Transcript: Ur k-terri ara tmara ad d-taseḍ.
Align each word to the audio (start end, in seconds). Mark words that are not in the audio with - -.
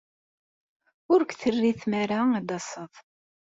Ur 1.13 1.21
k-terri 1.29 1.61
ara 1.71 1.79
tmara 1.81 2.19
ad 2.37 2.45
d-taseḍ. 2.47 2.93